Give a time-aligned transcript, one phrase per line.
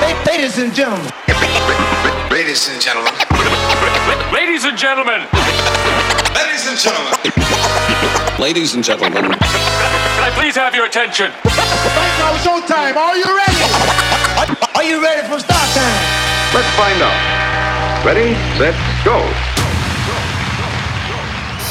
[0.00, 1.10] Ladies and gentlemen.
[2.30, 3.12] Ladies and gentlemen.
[4.32, 5.20] Ladies and gentlemen.
[6.34, 7.14] Ladies and gentlemen.
[8.38, 9.24] Ladies and gentlemen.
[9.24, 11.32] Can I please have your attention?
[11.44, 12.94] Right now, showtime.
[12.96, 13.62] Are you ready?
[14.74, 16.26] Are you ready for start time?
[16.52, 18.04] Let's find out.
[18.04, 18.74] Ready, set,
[19.04, 19.16] go.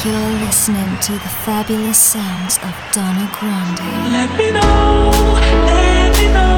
[0.04, 3.80] You're listening to the fabulous sounds of Donna Grande.
[4.12, 5.10] Let me know,
[5.66, 6.55] let me know.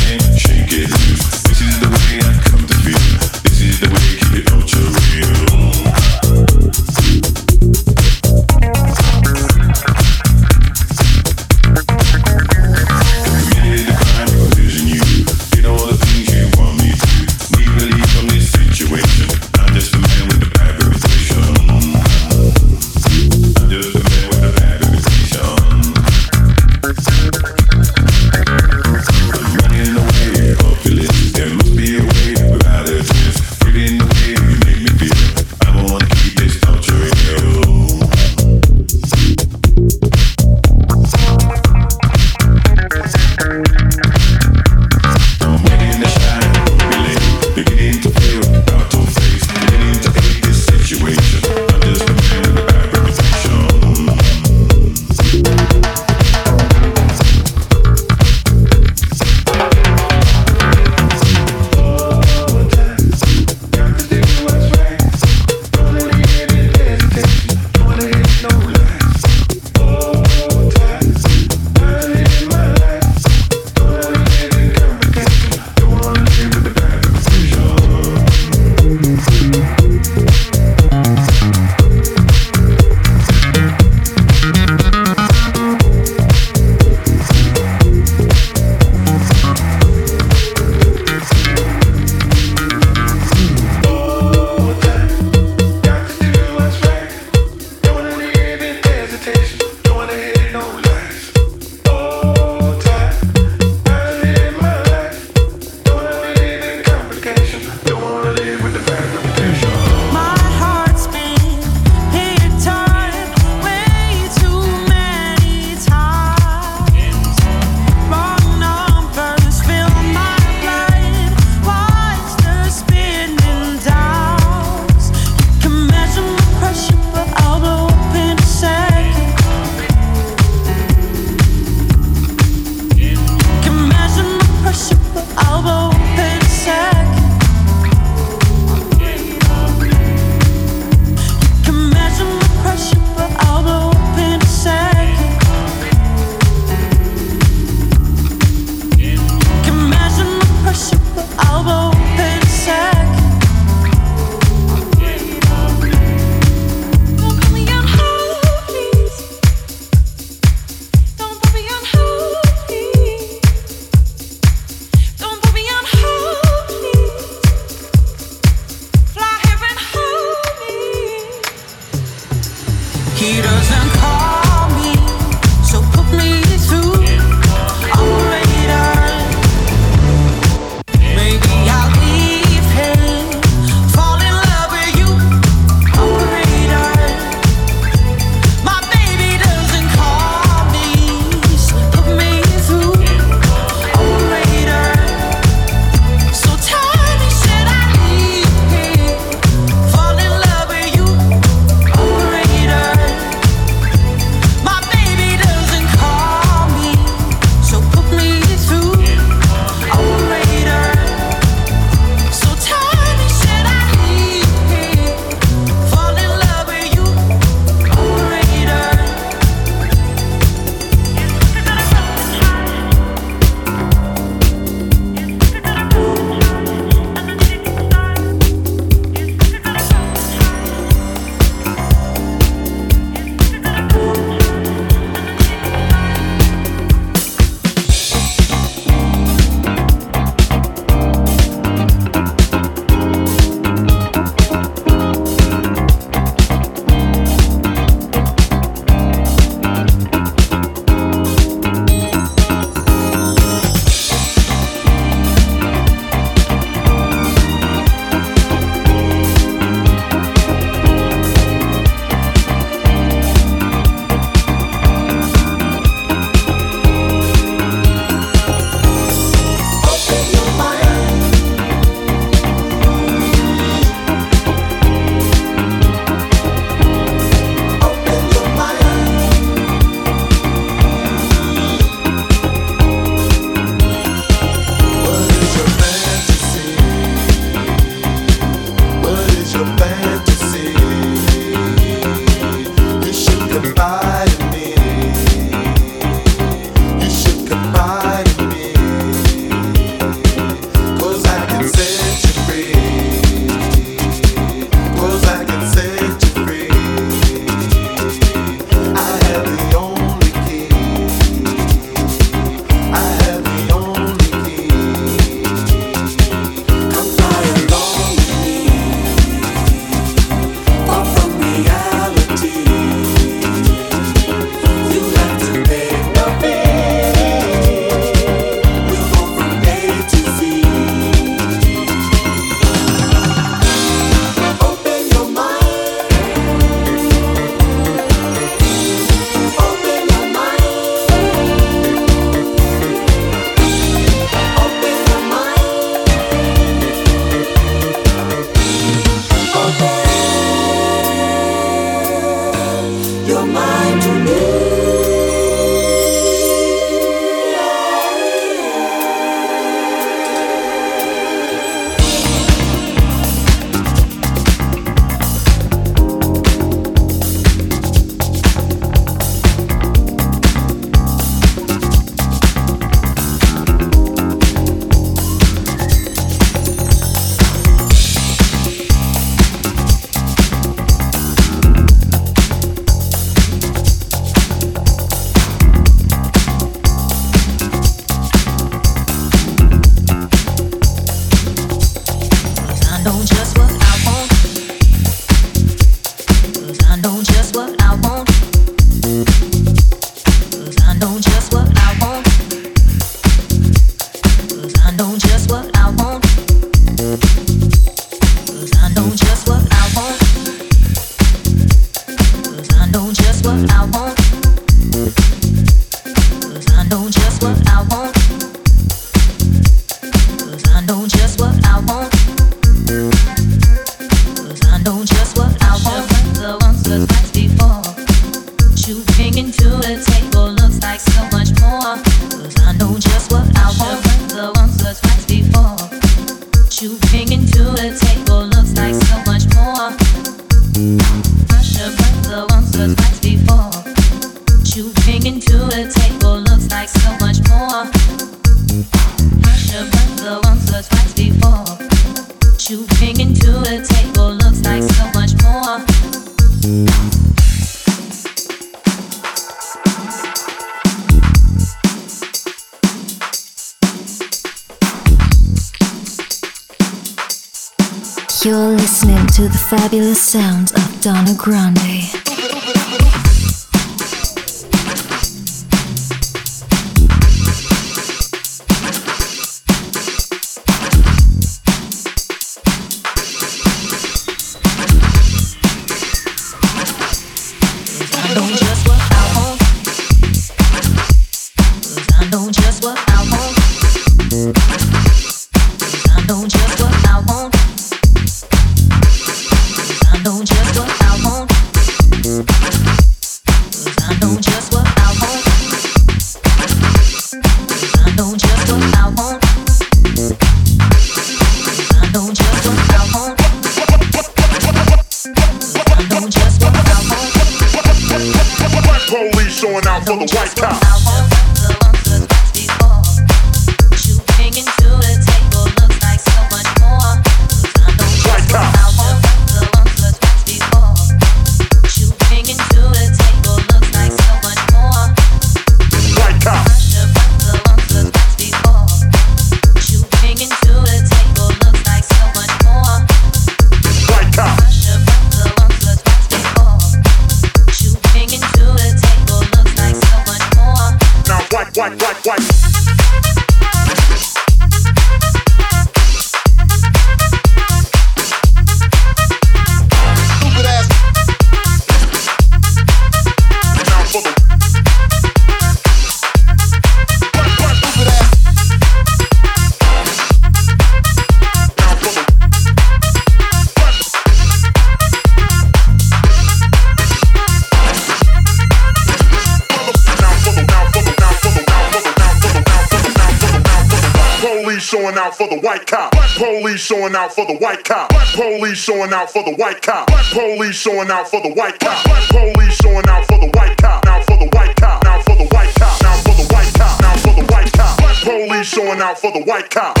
[586.81, 588.09] Showing out for the white cop.
[588.09, 590.07] Black Police showing out for the white cop.
[590.07, 592.03] Black Police showing out for the white cop.
[592.05, 594.03] Black Police showing out for the white cop.
[594.05, 595.03] Now for the white cop.
[595.03, 596.01] Now for the white cop.
[596.01, 597.01] Now for the white cop.
[597.01, 597.97] Now for the white cop.
[597.99, 600.00] Black Police showing out for the white cop.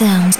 [0.00, 0.39] Sounds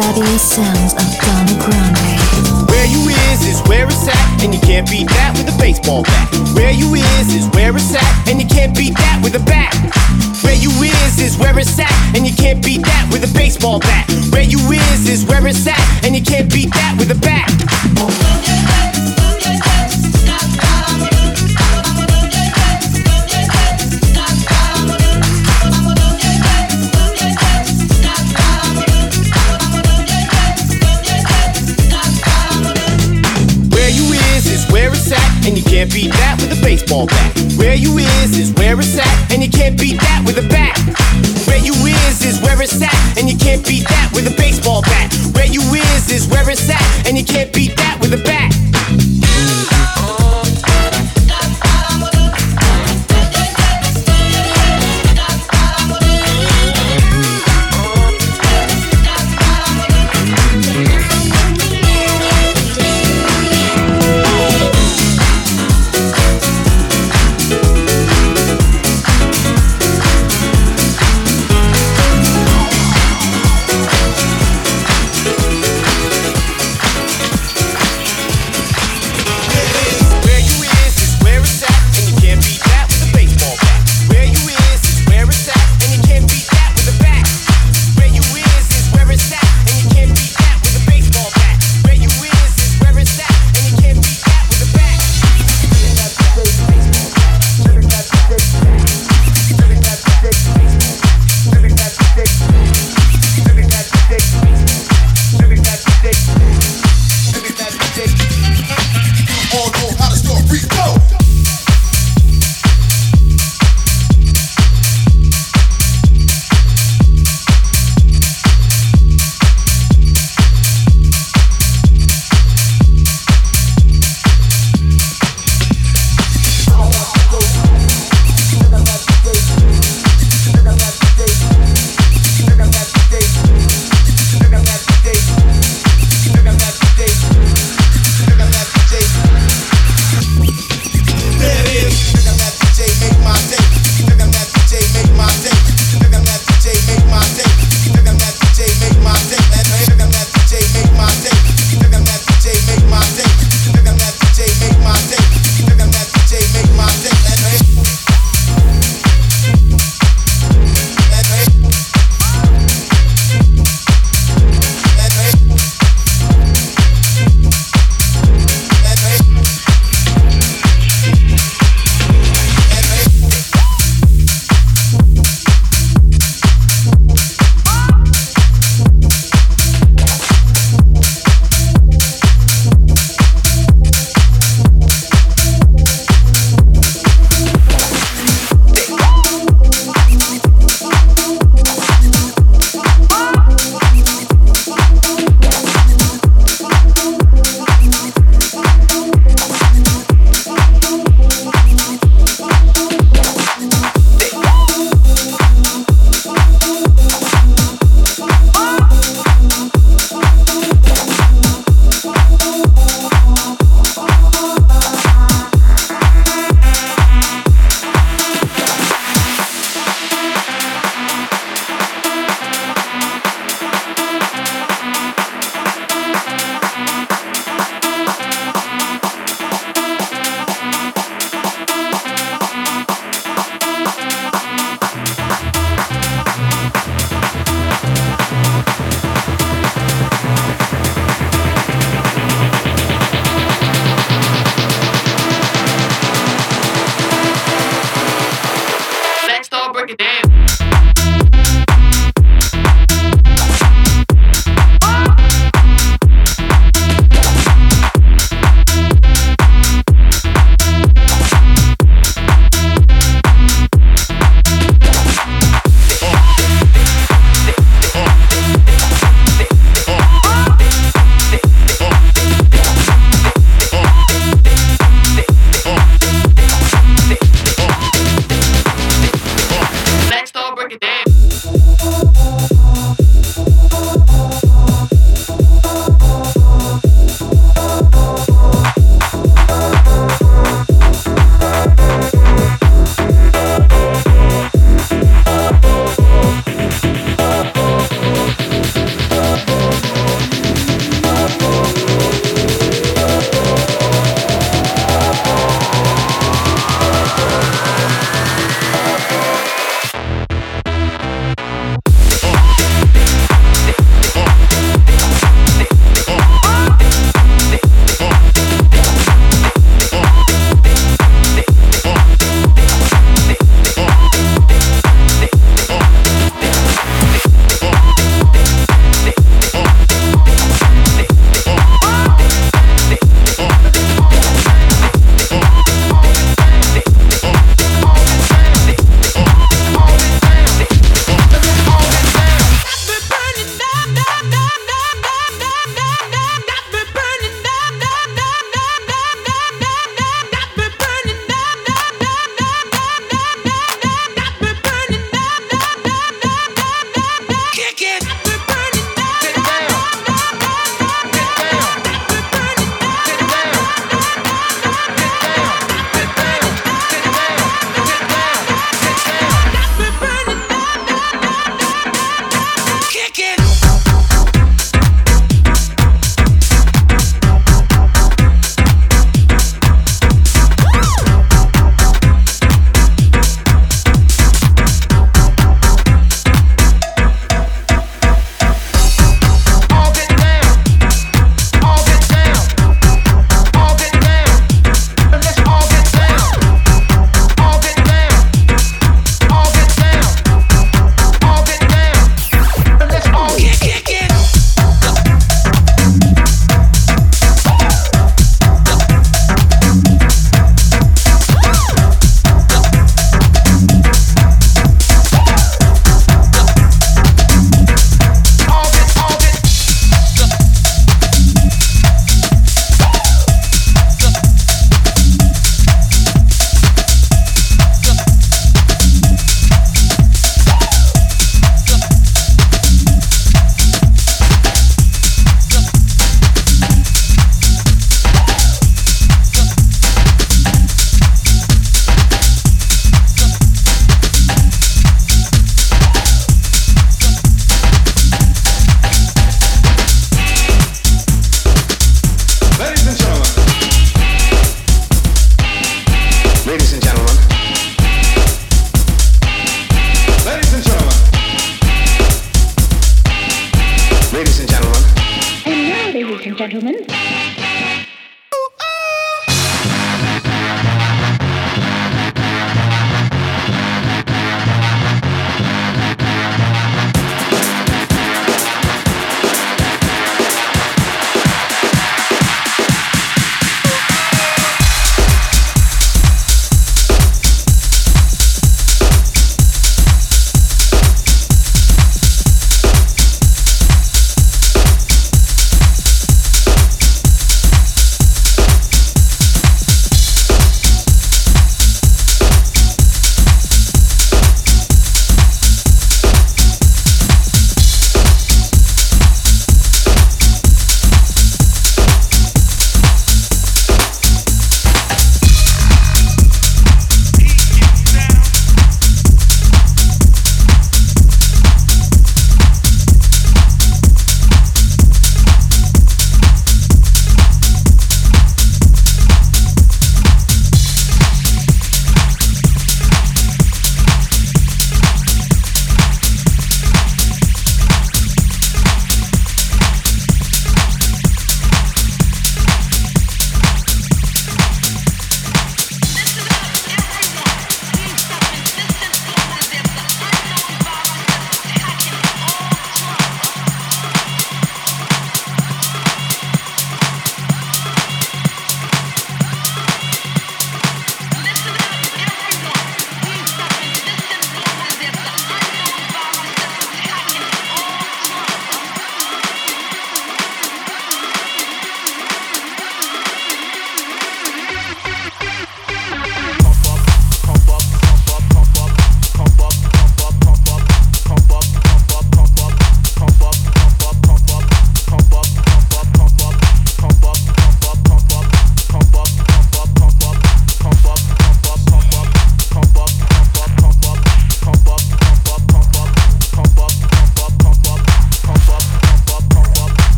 [0.00, 2.16] fabulous sounds of Donna Grande.
[2.70, 6.02] Where you is is where it's at, and you can't beat that with a baseball
[6.04, 6.32] bat.
[6.56, 9.76] Where you is is where it's at, and you can't beat that with a bat.
[10.42, 13.78] Where you is is where it's at, and you can't beat that with a baseball
[13.80, 14.08] bat.
[14.32, 18.69] Where you is is where it's at, and you can't beat that with a bat.
[36.70, 37.36] Baseball bat.
[37.58, 40.78] Where you is is where it's at, and you can't beat that with a bat.
[41.48, 44.82] Where you is is where it's at, and you can't beat that with a baseball
[44.82, 45.12] bat.
[45.34, 49.69] Where you is is where it's at, and you can't beat that with a bat.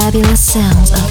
[0.00, 1.07] Fabulous sounds of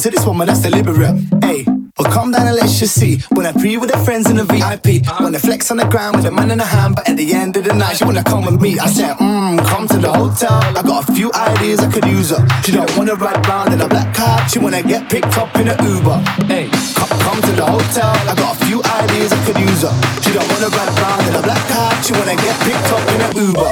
[0.00, 1.12] to this woman, that's deliberate.
[1.44, 1.64] Hey,
[1.98, 3.18] well, calm down and let's just see.
[3.36, 6.16] When I pre with her friends in the VIP, when I flex on the ground
[6.16, 8.24] with a man in the hand, but at the end of the night, she wanna
[8.24, 8.78] come with me.
[8.78, 10.56] I said, mmm, come to the hotel.
[10.78, 12.40] I got a few ideas I could use her.
[12.64, 15.68] She don't wanna ride round in a black car, she wanna get picked up in
[15.68, 16.18] a Uber.
[16.48, 18.12] Hey, come, come to the hotel.
[18.24, 19.92] I got a few ideas I could use her.
[20.22, 23.20] She don't wanna ride round in a black car, she wanna get picked up in
[23.20, 23.70] a Uber.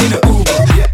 [0.00, 0.93] In a Uber, yeah.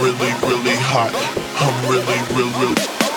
[0.00, 1.12] really, really hot.
[1.60, 2.74] I'm really, really.
[2.74, 3.09] real.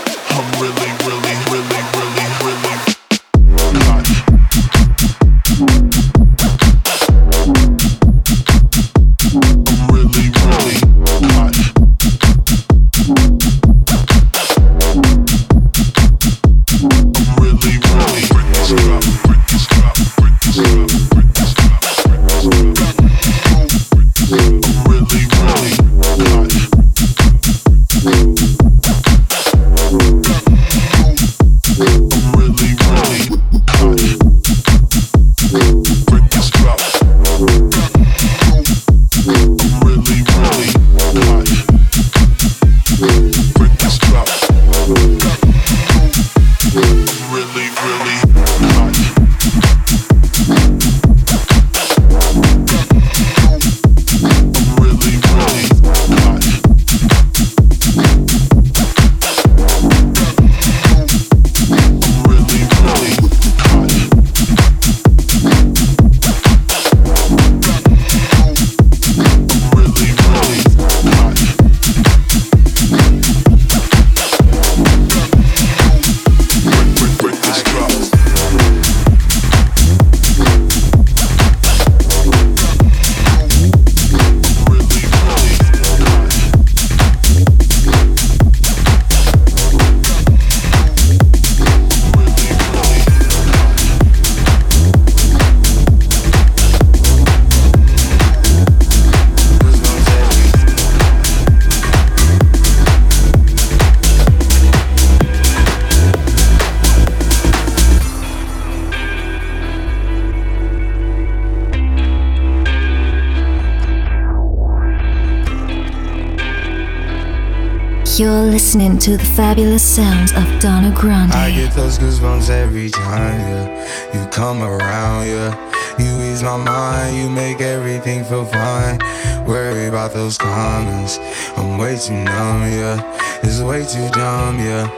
[118.74, 121.32] Listening to the fabulous sounds of Donna Grande.
[121.34, 124.16] I get those goosebumps every time, yeah.
[124.16, 125.54] You come around, yeah.
[126.00, 128.98] You ease my mind, you make everything feel fine.
[129.46, 131.20] Worry about those comments.
[131.56, 133.40] I'm way too numb, yeah.
[133.44, 134.90] It's way too dumb, yeah.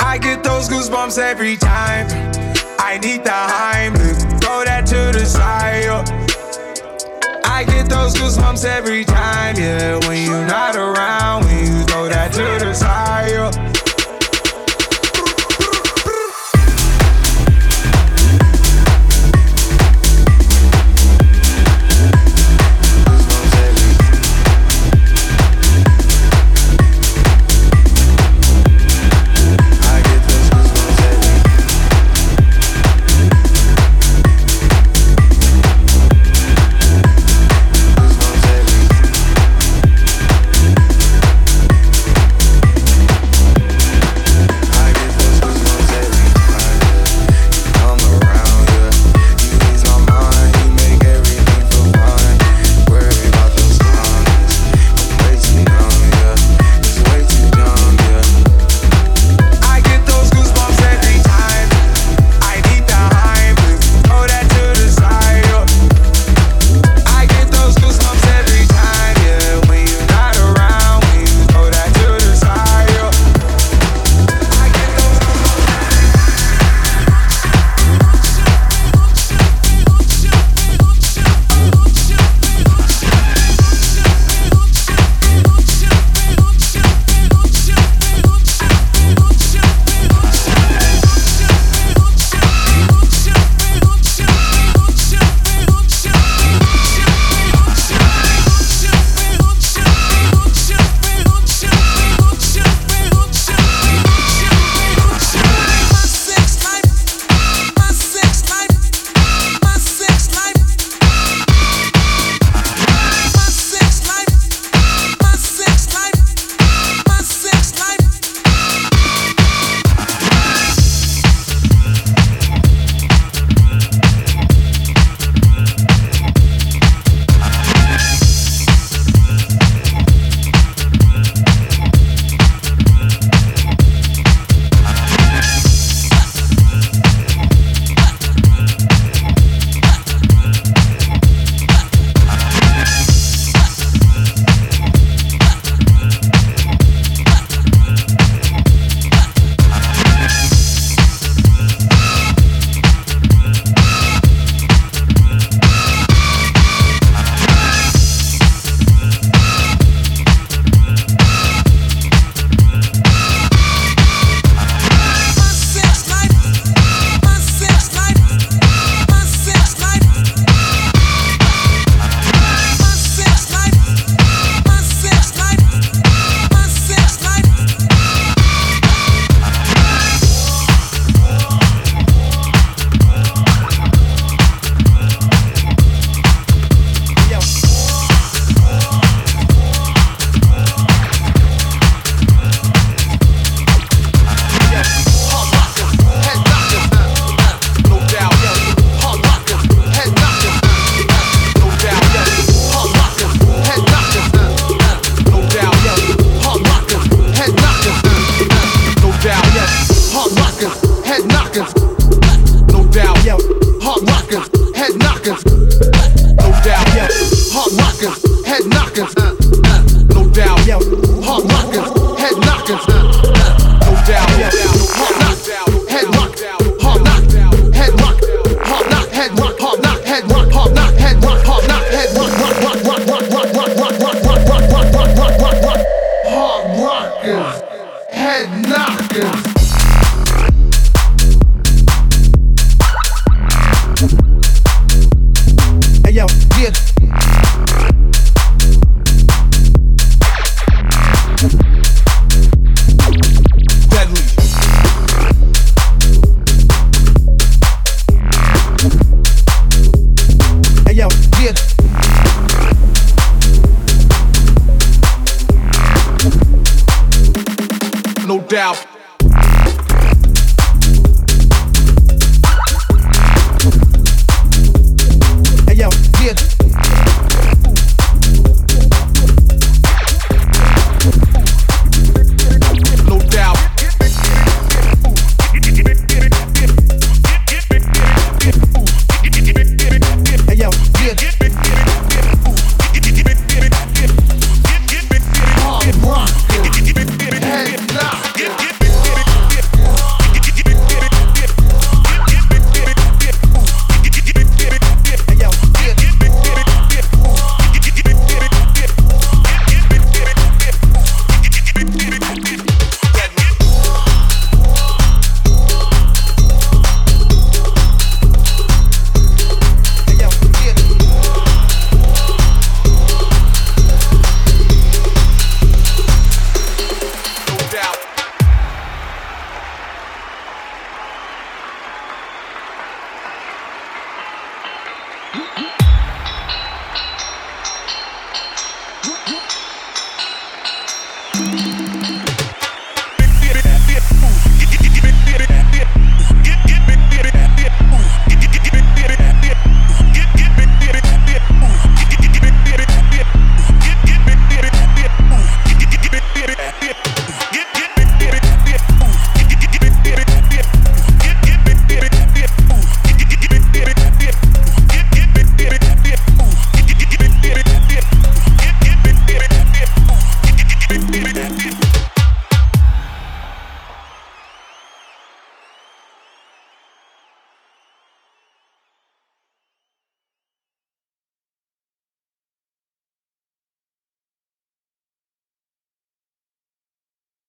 [0.00, 2.08] I get those goosebumps every time.
[2.80, 5.84] I need the Heimlich, throw that to the side.
[5.84, 6.19] Yeah.
[7.60, 9.98] I get those goosebumps every time, yeah.
[10.08, 13.69] When you're not around, when you throw that to the side, yeah.